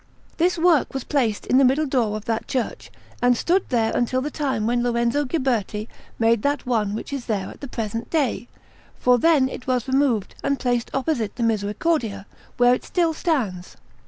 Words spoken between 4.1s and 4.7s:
the time